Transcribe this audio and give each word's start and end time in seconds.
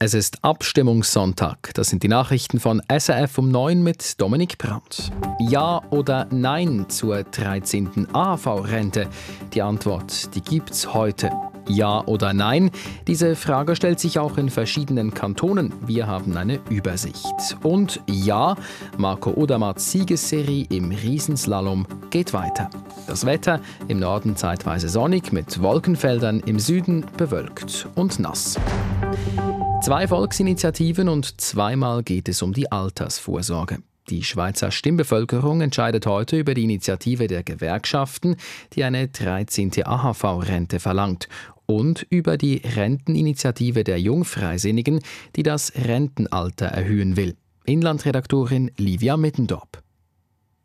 Es 0.00 0.12
ist 0.12 0.42
Abstimmungssonntag. 0.42 1.72
Das 1.74 1.88
sind 1.88 2.02
die 2.02 2.08
Nachrichten 2.08 2.58
von 2.58 2.82
SRF 2.88 3.38
um 3.38 3.50
9 3.50 3.82
mit 3.82 4.20
Dominik 4.20 4.58
Brandt. 4.58 5.12
Ja 5.38 5.82
oder 5.90 6.26
Nein 6.30 6.86
zur 6.88 7.22
13. 7.22 8.08
AHV-Rente? 8.12 9.06
Die 9.52 9.62
Antwort, 9.62 10.34
die 10.34 10.40
gibt's 10.40 10.92
heute. 10.92 11.30
Ja 11.68 12.04
oder 12.06 12.32
Nein? 12.32 12.70
Diese 13.06 13.36
Frage 13.36 13.76
stellt 13.76 14.00
sich 14.00 14.18
auch 14.18 14.36
in 14.36 14.50
verschiedenen 14.50 15.14
Kantonen. 15.14 15.72
Wir 15.86 16.08
haben 16.08 16.36
eine 16.36 16.58
Übersicht. 16.68 17.56
Und 17.62 18.00
ja, 18.08 18.56
Marco 18.98 19.30
Odermatts 19.30 19.92
Siegesserie 19.92 20.66
im 20.70 20.90
Riesenslalom 20.90 21.86
geht 22.10 22.32
weiter. 22.32 22.68
Das 23.06 23.24
Wetter 23.26 23.60
im 23.86 24.00
Norden 24.00 24.34
zeitweise 24.36 24.88
sonnig 24.88 25.32
mit 25.32 25.62
Wolkenfeldern, 25.62 26.40
im 26.40 26.58
Süden 26.58 27.06
bewölkt 27.16 27.88
und 27.94 28.18
nass. 28.18 28.58
Zwei 29.84 30.08
Volksinitiativen 30.08 31.10
und 31.10 31.42
zweimal 31.42 32.02
geht 32.02 32.30
es 32.30 32.40
um 32.40 32.54
die 32.54 32.72
Altersvorsorge. 32.72 33.80
Die 34.08 34.24
Schweizer 34.24 34.70
Stimmbevölkerung 34.70 35.60
entscheidet 35.60 36.06
heute 36.06 36.38
über 36.38 36.54
die 36.54 36.64
Initiative 36.64 37.26
der 37.26 37.42
Gewerkschaften, 37.42 38.36
die 38.72 38.82
eine 38.82 39.08
13. 39.08 39.84
AHV-Rente 39.84 40.80
verlangt, 40.80 41.28
und 41.66 42.06
über 42.08 42.38
die 42.38 42.62
Renteninitiative 42.64 43.84
der 43.84 44.00
Jungfreisinnigen, 44.00 45.00
die 45.36 45.42
das 45.42 45.70
Rentenalter 45.74 46.64
erhöhen 46.64 47.18
will. 47.18 47.36
Inlandredaktorin 47.66 48.70
Livia 48.78 49.18
Mittendorp. 49.18 49.83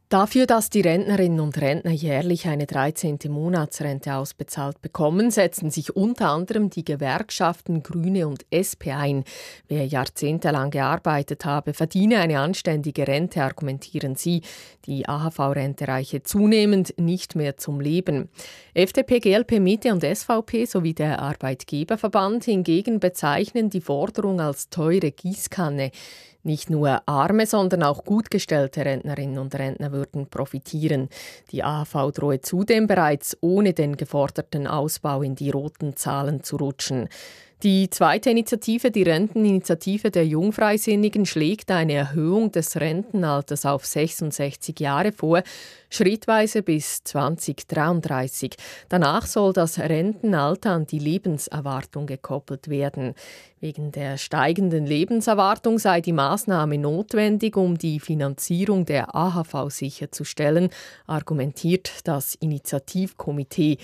Dafür, 0.09 0.48
dass 0.48 0.72
die 0.72 0.81
Rentnerinnen 0.81 1.40
und 1.40 1.62
Rentner 1.62 1.91
jährlich 1.91 2.48
eine 2.48 2.66
13. 2.66 3.20
Monatsrente 3.27 4.16
ausbezahlt 4.16 4.82
bekommen, 4.82 5.30
setzen 5.30 5.70
sich 5.70 5.95
unter 5.95 6.30
anderem 6.30 6.72
die 6.72 6.84
Gewerkschaften 6.84 7.84
Grüne 7.84 8.27
und 8.27 8.44
SP 8.49 8.90
ein. 8.90 9.23
Wer 9.68 9.85
jahrzehntelang 9.85 10.71
gearbeitet 10.71 11.46
habe, 11.46 11.76
verdiene 11.76 12.18
eine 12.21 12.40
anständige 12.40 13.07
Rente, 13.07 13.43
argumentieren 13.43 14.15
sie. 14.15 14.41
Die 14.85 15.07
AHV-Rente 15.07 15.87
reiche 15.87 16.24
zunehmend 16.24 16.96
nicht 16.98 17.35
mehr 17.35 17.57
zum 17.57 17.80
Leben. 17.80 18.30
FDP, 18.74 19.20
GLP, 19.20 19.60
Mitte 19.60 19.91
und 19.91 20.04
SVP 20.04 20.65
sowie 20.65 20.96
der 20.96 21.20
Arbeitgeberverband 21.20 22.46
hingegen 22.46 22.99
bezeichnen 22.99 23.70
die 23.70 23.82
Forderung 23.82 24.41
als 24.41 24.71
teure 24.71 25.12
Gießkanne. 25.12 25.91
Nicht 26.50 26.72
nur 26.72 27.04
arme, 27.05 27.46
sondern 27.46 27.84
auch 27.84 28.04
gut 28.04 28.32
gestellte 28.32 28.84
Rentnerinnen 28.84 29.38
und 29.38 29.54
Rentner 29.54 29.92
würden 29.92 30.26
profitieren. 30.32 31.10
Die 31.52 31.64
AHV 31.64 32.12
drohe 32.12 32.42
zudem 32.42 32.88
bereits 32.88 33.38
ohne 33.42 33.74
den 33.74 33.98
geforderten 33.98 34.66
Ausbau 34.66 35.22
in 35.22 35.36
die 35.36 35.52
roten 35.52 35.96
Zahlen 35.96 36.42
zu 36.42 36.55
rutschen. 36.55 37.08
Die 37.62 37.90
zweite 37.90 38.29
Initiative, 38.29 38.90
die 38.90 39.04
Renteninitiative 39.04 40.12
der 40.12 40.26
Jungfreisinnigen, 40.26 41.26
schlägt 41.26 41.71
eine 41.71 41.91
Erhöhung 41.91 42.54
des 42.54 42.79
Rentenalters 42.79 43.65
auf 43.65 43.85
66 43.85 44.79
Jahre 44.79 45.12
vor, 45.12 45.43
schrittweise 45.90 46.63
bis 46.63 47.04
2033. 47.04 48.55
Danach 48.87 49.26
soll 49.26 49.52
das 49.52 49.77
Rentenalter 49.77 50.71
an 50.71 50.87
die 50.87 50.99
Lebenserwartung 50.99 52.05
gekoppelt 52.05 52.70
werden. 52.70 53.13
Wegen 53.60 53.91
der 53.91 54.18
steigenden 54.18 54.85
Lebenserwartung 54.85 55.80
sei 55.80 55.99
die 55.99 56.13
Maßnahme 56.13 56.77
notwendig, 56.77 57.57
um 57.57 57.77
die 57.77 57.99
Finanzierung 57.99 58.85
der 58.85 59.13
AHV 59.13 59.70
sicherzustellen, 59.70 60.70
argumentiert 61.07 61.91
das 62.05 62.35
Initiativkomitee. 62.35 63.80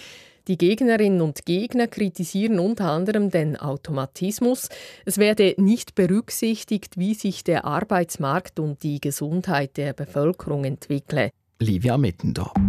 Die 0.48 0.60
Gegnerinnen 0.60 1.22
und 1.22 1.46
Gegner 1.46 1.88
kritisieren 1.88 2.60
unter 2.60 2.92
anderem 2.92 3.32
den 3.32 3.56
Automatismus. 3.58 4.70
Es 5.04 5.18
werde 5.18 5.56
nicht 5.58 5.96
berücksichtigt, 5.96 7.00
wie 7.00 7.16
sich 7.16 7.44
der 7.44 7.66
Arbeitsmarkt 7.66 8.60
und 8.60 8.84
die 8.84 9.02
Gesundheit 9.02 9.76
der 9.78 9.94
Bevölkerung 9.94 10.64
entwickle. 10.64 11.32
Livia 11.60 11.98
Mittendorp. 11.98 12.60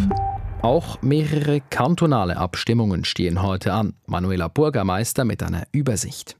Auch 0.62 1.02
mehrere 1.02 1.60
kantonale 1.60 2.38
Abstimmungen 2.38 3.04
stehen 3.04 3.42
heute 3.42 3.74
an. 3.74 3.94
Manuela 4.06 4.48
Bürgermeister 4.48 5.26
mit 5.26 5.42
einer 5.42 5.66
Übersicht. 5.70 6.38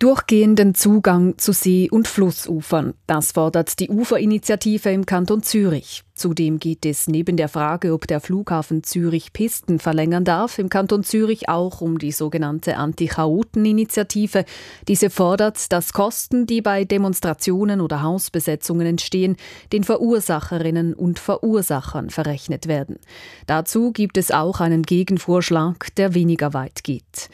Durchgehenden 0.00 0.74
Zugang 0.74 1.38
zu 1.38 1.52
See- 1.52 1.88
und 1.88 2.08
Flussufern. 2.08 2.94
Das 3.06 3.30
fordert 3.32 3.78
die 3.78 3.88
Uferinitiative 3.88 4.90
im 4.90 5.06
Kanton 5.06 5.44
Zürich. 5.44 6.02
Zudem 6.16 6.58
geht 6.58 6.84
es 6.84 7.06
neben 7.06 7.36
der 7.36 7.48
Frage, 7.48 7.92
ob 7.92 8.08
der 8.08 8.20
Flughafen 8.20 8.82
Zürich 8.82 9.32
Pisten 9.32 9.78
verlängern 9.78 10.24
darf, 10.24 10.58
im 10.58 10.68
Kanton 10.68 11.04
Zürich 11.04 11.48
auch 11.48 11.80
um 11.80 11.98
die 11.98 12.10
sogenannte 12.10 12.76
Anti-Chaoten-Initiative. 12.76 14.44
Diese 14.88 15.10
fordert, 15.10 15.72
dass 15.72 15.92
Kosten, 15.92 16.46
die 16.46 16.60
bei 16.60 16.84
Demonstrationen 16.84 17.80
oder 17.80 18.02
Hausbesetzungen 18.02 18.88
entstehen, 18.88 19.36
den 19.72 19.84
Verursacherinnen 19.84 20.94
und 20.94 21.20
Verursachern 21.20 22.10
verrechnet 22.10 22.66
werden. 22.66 22.98
Dazu 23.46 23.92
gibt 23.92 24.18
es 24.18 24.32
auch 24.32 24.60
einen 24.60 24.82
Gegenvorschlag, 24.82 25.94
der 25.94 26.14
weniger 26.14 26.52
weit 26.52 26.82
geht. 26.82 27.30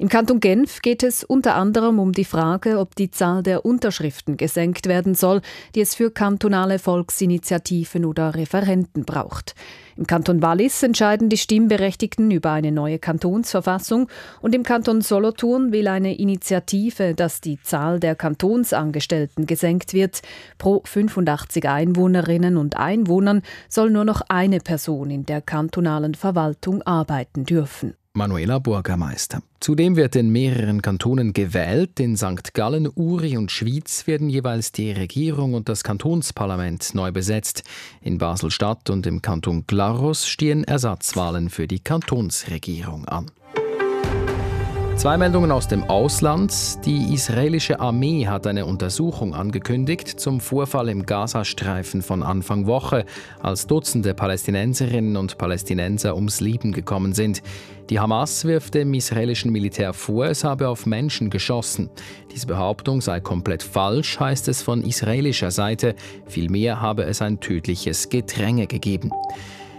Im 0.00 0.08
Kanton 0.08 0.38
Genf 0.38 0.80
geht 0.80 1.02
es 1.02 1.24
unter 1.24 1.56
anderem 1.56 1.98
um 1.98 2.12
die 2.12 2.24
Frage, 2.24 2.78
ob 2.78 2.94
die 2.94 3.10
Zahl 3.10 3.42
der 3.42 3.64
Unterschriften 3.64 4.36
gesenkt 4.36 4.86
werden 4.86 5.16
soll, 5.16 5.40
die 5.74 5.80
es 5.80 5.96
für 5.96 6.12
kantonale 6.12 6.78
Volksinitiativen 6.78 8.04
oder 8.04 8.36
Referenten 8.36 9.04
braucht. 9.04 9.56
Im 9.96 10.06
Kanton 10.06 10.40
Wallis 10.40 10.84
entscheiden 10.84 11.28
die 11.28 11.36
Stimmberechtigten 11.36 12.30
über 12.30 12.52
eine 12.52 12.70
neue 12.70 13.00
Kantonsverfassung 13.00 14.08
und 14.40 14.54
im 14.54 14.62
Kanton 14.62 15.00
Solothurn 15.00 15.72
will 15.72 15.88
eine 15.88 16.16
Initiative, 16.16 17.14
dass 17.14 17.40
die 17.40 17.60
Zahl 17.60 17.98
der 17.98 18.14
Kantonsangestellten 18.14 19.46
gesenkt 19.46 19.94
wird. 19.94 20.22
Pro 20.58 20.80
85 20.84 21.68
Einwohnerinnen 21.68 22.56
und 22.56 22.76
Einwohnern 22.76 23.42
soll 23.68 23.90
nur 23.90 24.04
noch 24.04 24.20
eine 24.28 24.60
Person 24.60 25.10
in 25.10 25.26
der 25.26 25.42
kantonalen 25.42 26.14
Verwaltung 26.14 26.82
arbeiten 26.82 27.44
dürfen. 27.44 27.97
Manuela 28.18 28.58
Bürgermeister. 28.58 29.42
Zudem 29.60 29.94
wird 29.94 30.16
in 30.16 30.30
mehreren 30.30 30.82
Kantonen 30.82 31.32
gewählt. 31.32 32.00
In 32.00 32.16
St. 32.16 32.52
Gallen, 32.52 32.88
Uri 32.92 33.36
und 33.36 33.52
Schwyz 33.52 34.08
werden 34.08 34.28
jeweils 34.28 34.72
die 34.72 34.90
Regierung 34.90 35.54
und 35.54 35.68
das 35.68 35.84
Kantonsparlament 35.84 36.94
neu 36.94 37.12
besetzt. 37.12 37.62
In 38.02 38.18
Basel-Stadt 38.18 38.90
und 38.90 39.06
im 39.06 39.22
Kanton 39.22 39.64
Glarus 39.68 40.26
stehen 40.26 40.64
Ersatzwahlen 40.64 41.48
für 41.48 41.68
die 41.68 41.78
Kantonsregierung 41.78 43.04
an. 43.06 43.30
Zwei 44.98 45.16
Meldungen 45.16 45.52
aus 45.52 45.68
dem 45.68 45.84
Ausland. 45.84 46.84
Die 46.84 47.14
israelische 47.14 47.78
Armee 47.78 48.26
hat 48.26 48.48
eine 48.48 48.66
Untersuchung 48.66 49.32
angekündigt 49.32 50.18
zum 50.18 50.40
Vorfall 50.40 50.88
im 50.88 51.06
Gazastreifen 51.06 52.02
von 52.02 52.24
Anfang 52.24 52.66
Woche, 52.66 53.04
als 53.40 53.68
Dutzende 53.68 54.12
Palästinenserinnen 54.12 55.16
und 55.16 55.38
Palästinenser 55.38 56.16
ums 56.16 56.40
Leben 56.40 56.72
gekommen 56.72 57.12
sind. 57.12 57.44
Die 57.90 58.00
Hamas 58.00 58.44
wirft 58.44 58.74
dem 58.74 58.92
israelischen 58.92 59.52
Militär 59.52 59.92
vor, 59.92 60.26
es 60.26 60.42
habe 60.42 60.66
auf 60.66 60.84
Menschen 60.84 61.30
geschossen. 61.30 61.90
Diese 62.34 62.48
Behauptung 62.48 63.00
sei 63.00 63.20
komplett 63.20 63.62
falsch, 63.62 64.18
heißt 64.18 64.48
es 64.48 64.62
von 64.62 64.82
israelischer 64.82 65.52
Seite. 65.52 65.94
Vielmehr 66.26 66.80
habe 66.80 67.04
es 67.04 67.22
ein 67.22 67.38
tödliches 67.38 68.08
Gedränge 68.08 68.66
gegeben. 68.66 69.12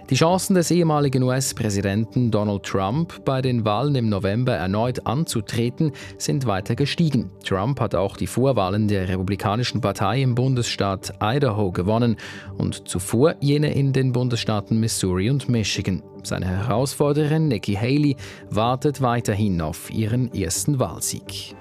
Die 0.09 0.15
Chancen 0.15 0.55
des 0.55 0.71
ehemaligen 0.71 1.21
US-Präsidenten 1.21 2.31
Donald 2.31 2.63
Trump, 2.63 3.23
bei 3.25 3.43
den 3.43 3.63
Wahlen 3.63 3.93
im 3.93 4.09
November 4.09 4.53
erneut 4.53 5.05
anzutreten, 5.05 5.91
sind 6.17 6.47
weiter 6.47 6.73
gestiegen. 6.73 7.29
Trump 7.45 7.79
hat 7.79 7.93
auch 7.93 8.17
die 8.17 8.25
Vorwahlen 8.25 8.87
der 8.87 9.07
Republikanischen 9.07 9.81
Partei 9.81 10.23
im 10.23 10.33
Bundesstaat 10.33 11.13
Idaho 11.21 11.71
gewonnen 11.71 12.17
und 12.57 12.87
zuvor 12.87 13.35
jene 13.39 13.71
in 13.75 13.93
den 13.93 14.11
Bundesstaaten 14.11 14.79
Missouri 14.79 15.29
und 15.29 15.47
Michigan. 15.47 16.01
Seine 16.23 16.47
Herausforderin 16.47 17.47
Nikki 17.47 17.75
Haley 17.75 18.15
wartet 18.49 19.01
weiterhin 19.01 19.61
auf 19.61 19.91
ihren 19.91 20.33
ersten 20.33 20.79
Wahlsieg. 20.79 21.55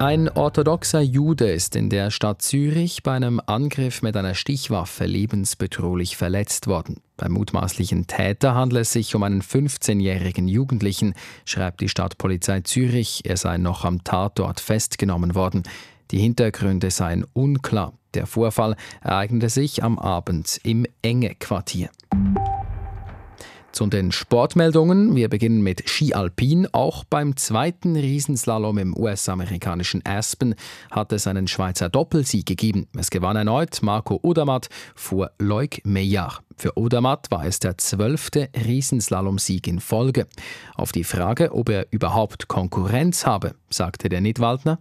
Ein 0.00 0.30
orthodoxer 0.30 1.02
Jude 1.02 1.50
ist 1.50 1.76
in 1.76 1.90
der 1.90 2.10
Stadt 2.10 2.40
Zürich 2.40 3.02
bei 3.02 3.12
einem 3.12 3.38
Angriff 3.44 4.00
mit 4.00 4.16
einer 4.16 4.32
Stichwaffe 4.32 5.04
lebensbedrohlich 5.04 6.16
verletzt 6.16 6.68
worden. 6.68 7.02
Beim 7.18 7.32
mutmaßlichen 7.32 8.06
Täter 8.06 8.54
handelt 8.54 8.80
es 8.80 8.94
sich 8.94 9.14
um 9.14 9.22
einen 9.24 9.42
15-jährigen 9.42 10.48
Jugendlichen, 10.48 11.12
schreibt 11.44 11.82
die 11.82 11.90
Stadtpolizei 11.90 12.62
Zürich. 12.62 13.26
Er 13.26 13.36
sei 13.36 13.58
noch 13.58 13.84
am 13.84 14.02
Tatort 14.02 14.60
festgenommen 14.60 15.34
worden. 15.34 15.64
Die 16.12 16.18
Hintergründe 16.18 16.90
seien 16.90 17.26
unklar. 17.34 17.92
Der 18.14 18.26
Vorfall 18.26 18.76
ereignete 19.02 19.50
sich 19.50 19.84
am 19.84 19.98
Abend 19.98 20.60
im 20.62 20.86
Enge 21.02 21.34
Quartier. 21.34 21.90
Zu 23.72 23.86
den 23.86 24.10
Sportmeldungen. 24.10 25.14
Wir 25.14 25.28
beginnen 25.28 25.62
mit 25.62 25.88
Ski 25.88 26.12
Alpin. 26.12 26.68
Auch 26.72 27.04
beim 27.04 27.36
zweiten 27.36 27.94
Riesenslalom 27.94 28.78
im 28.78 28.96
US-amerikanischen 28.96 30.04
Aspen 30.04 30.54
hat 30.90 31.12
es 31.12 31.26
einen 31.26 31.46
Schweizer 31.46 31.88
Doppelsieg 31.88 32.46
gegeben. 32.46 32.88
Es 32.98 33.10
gewann 33.10 33.36
erneut 33.36 33.82
Marco 33.82 34.18
Odermatt 34.22 34.68
vor 34.94 35.30
Leuk 35.38 35.84
Meillard. 35.84 36.42
Für 36.56 36.76
Odermatt 36.76 37.30
war 37.30 37.46
es 37.46 37.58
der 37.60 37.78
zwölfte 37.78 38.50
Riesenslalom-Sieg 38.54 39.66
in 39.66 39.80
Folge. 39.80 40.26
Auf 40.74 40.92
die 40.92 41.04
Frage, 41.04 41.52
ob 41.52 41.68
er 41.70 41.86
überhaupt 41.90 42.48
Konkurrenz 42.48 43.24
habe, 43.24 43.54
sagte 43.70 44.08
der 44.08 44.20
Nidwaldner. 44.20 44.78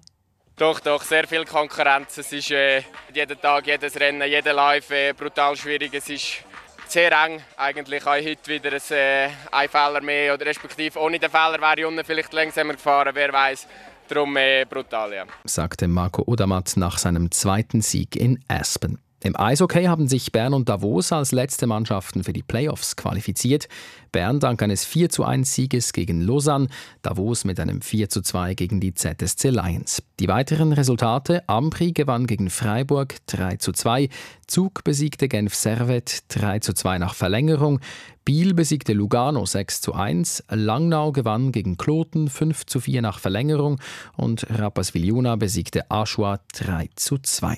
Doch, 0.58 0.82
doch, 0.82 1.04
sehr 1.04 1.26
viel 1.26 1.46
Konkurrenz. 1.46 2.18
Es 2.18 2.34
ist 2.34 2.52
äh, 2.52 2.82
jeden 3.14 3.40
Tag, 3.40 3.66
jedes 3.66 3.98
Rennen, 3.98 4.28
jeder 4.28 4.52
Live 4.52 4.92
äh, 4.92 5.14
brutal 5.14 5.56
schwierig. 5.56 5.94
Es 5.94 6.10
ist 6.10 6.44
sehr 6.92 7.12
eng. 7.12 7.42
Eigentlich 7.58 8.06
auch 8.06 8.16
heute 8.16 8.48
wieder 8.48 8.72
ein, 8.72 8.82
äh, 8.92 9.30
ein 9.52 9.70
Fehler 9.70 10.02
mehr. 10.02 10.34
Oder 10.34 10.46
respektive 10.46 11.00
ohne 11.00 11.20
den 11.20 11.30
Fehler 11.30 11.60
wäre 11.60 11.80
ich 11.80 11.86
unten 11.86 12.04
vielleicht 12.04 12.34
langsamer 12.34 12.74
gefahren, 12.74 13.12
wer 13.14 13.32
weiß. 13.32 13.68
Darum 14.08 14.36
äh, 14.38 14.66
brutal, 14.66 15.14
ja. 15.14 15.26
Sagte 15.44 15.88
Marco 15.88 16.24
Odermatt 16.26 16.74
nach 16.78 16.98
seinem 16.98 17.32
zweiten 17.32 17.82
Sieg 17.82 18.16
in 18.16 18.44
Aspen. 18.48 19.00
Im 19.22 19.38
Eishockey 19.38 19.84
haben 19.84 20.08
sich 20.08 20.32
Bern 20.32 20.54
und 20.54 20.70
Davos 20.70 21.12
als 21.12 21.34
letzte 21.34 21.68
Mannschaften 21.68 22.24
für 22.24 22.32
die 22.32 22.42
Playoffs 22.42 22.96
qualifiziert. 22.96 23.68
Bern 24.14 24.40
dank 24.40 24.62
eines 24.64 24.86
4 24.86 25.10
zu 25.10 25.26
1 25.26 25.54
Sieges 25.54 25.92
gegen 25.92 26.22
Lausanne, 26.22 26.70
Davos 27.02 27.44
mit 27.44 27.60
einem 27.60 27.82
4 27.82 28.08
zu 28.08 28.22
2 28.22 28.54
gegen 28.54 28.80
die 28.80 28.94
ZSC 28.94 29.50
Lions. 29.50 30.02
Die 30.22 30.30
weiteren 30.30 30.72
Resultate: 30.72 31.48
Ampri 31.50 31.92
gewann 31.92 32.28
gegen 32.28 32.50
Freiburg 32.50 33.16
3 33.28 33.58
zu 33.58 33.74
2, 33.74 34.08
Zug 34.48 34.86
besiegte 34.86 35.28
Genf 35.28 35.54
Servet 35.54 36.24
3 36.30 36.60
zu 36.60 36.74
2 36.74 36.98
nach 36.98 37.14
Verlängerung, 37.14 37.82
Biel 38.30 38.54
besiegte 38.54 38.94
Lugano 38.94 39.46
6 39.46 39.82
zu 39.82 39.94
1, 39.94 40.44
Langnau 40.50 41.12
gewann 41.12 41.52
gegen 41.52 41.78
Kloten 41.78 42.30
5 42.30 42.66
zu 42.68 42.80
4 42.80 43.02
nach 43.02 43.20
Verlängerung 43.20 43.82
und 44.18 44.46
Rapperswil-Jona 44.50 45.36
besiegte 45.36 45.90
Aschua 45.90 46.40
3 46.54 46.90
zu 46.96 47.18
2. 47.18 47.58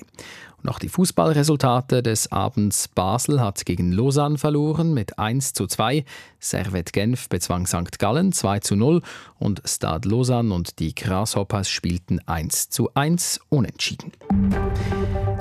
Noch 0.64 0.78
die 0.78 0.88
Fußballresultate 0.88 2.04
des 2.04 2.30
Abends 2.30 2.86
Basel 2.86 3.40
hat 3.40 3.66
gegen 3.66 3.90
Lausanne 3.90 4.38
verloren 4.38 4.94
mit 4.94 5.18
1 5.18 5.54
zu 5.54 5.66
2, 5.66 6.04
Servet 6.38 6.92
Genf 6.92 7.28
bezwang 7.28 7.66
St. 7.66 7.98
Gallen 7.98 8.30
2 8.30 8.60
zu 8.60 8.76
0 8.76 9.02
und 9.40 9.60
Stade 9.64 10.08
Lausanne 10.08 10.54
und 10.54 10.78
die 10.78 10.94
Grasshoppers 10.94 11.68
spielten 11.68 12.20
1 12.26 12.70
zu 12.70 12.94
1 12.94 13.40
unentschieden. 13.48 14.12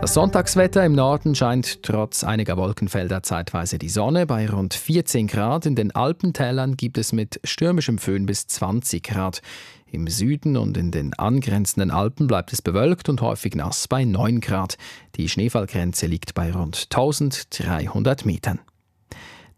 Das 0.01 0.15
Sonntagswetter 0.15 0.83
im 0.83 0.93
Norden 0.93 1.35
scheint 1.35 1.83
trotz 1.83 2.23
einiger 2.23 2.57
Wolkenfelder 2.57 3.21
zeitweise 3.21 3.77
die 3.77 3.89
Sonne. 3.89 4.25
Bei 4.25 4.49
rund 4.49 4.73
14 4.73 5.27
Grad 5.27 5.67
in 5.67 5.75
den 5.75 5.91
Alpentälern 5.91 6.75
gibt 6.75 6.97
es 6.97 7.13
mit 7.13 7.39
stürmischem 7.43 7.99
Föhn 7.99 8.25
bis 8.25 8.47
20 8.47 9.03
Grad. 9.03 9.43
Im 9.93 10.07
Süden 10.07 10.55
und 10.55 10.77
in 10.77 10.91
den 10.91 11.13
angrenzenden 11.15 11.91
Alpen 11.91 12.27
bleibt 12.27 12.53
es 12.53 12.61
bewölkt 12.61 13.09
und 13.09 13.19
häufig 13.19 13.55
nass 13.55 13.89
bei 13.89 14.05
9 14.05 14.39
Grad. 14.39 14.77
Die 15.17 15.27
Schneefallgrenze 15.27 16.07
liegt 16.07 16.33
bei 16.33 16.53
rund 16.53 16.87
1300 16.89 18.25
Metern. 18.25 18.59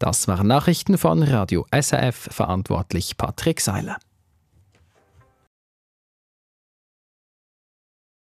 Das 0.00 0.26
waren 0.26 0.48
Nachrichten 0.48 0.98
von 0.98 1.22
Radio 1.22 1.64
SRF, 1.72 2.16
verantwortlich 2.32 3.16
Patrick 3.16 3.60
Seiler. 3.60 3.96